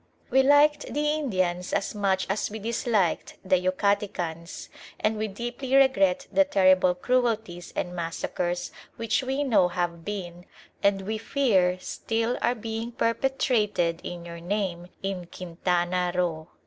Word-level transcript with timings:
We 0.31 0.41
liked 0.41 0.91
the 0.91 1.09
Indians 1.13 1.73
as 1.73 1.93
much 1.93 2.25
as 2.27 2.49
we 2.49 2.57
disliked 2.57 3.37
the 3.45 3.61
Yucatecans, 3.63 4.69
and 4.99 5.15
we 5.15 5.27
deeply 5.27 5.75
regret 5.75 6.25
the 6.31 6.43
terrible 6.43 6.95
cruelties 6.95 7.71
and 7.75 7.95
massacres 7.95 8.71
which 8.95 9.21
we 9.21 9.43
know 9.43 9.67
have 9.67 10.03
been 10.03 10.47
and 10.81 11.03
we 11.03 11.19
fear 11.19 11.77
still 11.79 12.35
are 12.41 12.55
being 12.55 12.93
perpetrated 12.93 14.01
in 14.03 14.25
your 14.25 14.39
name 14.39 14.87
in 15.03 15.27
Quintana 15.31 16.11
Roo. 16.15 16.47